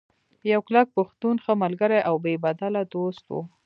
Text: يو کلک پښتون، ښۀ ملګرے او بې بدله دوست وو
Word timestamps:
يو 0.51 0.59
کلک 0.67 0.87
پښتون، 0.97 1.35
ښۀ 1.43 1.53
ملګرے 1.63 1.99
او 2.09 2.15
بې 2.23 2.33
بدله 2.45 2.81
دوست 2.93 3.23
وو 3.29 3.41